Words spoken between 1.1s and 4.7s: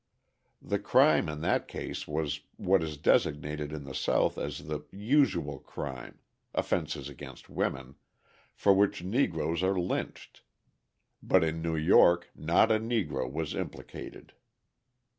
in that case was what is designated in the South as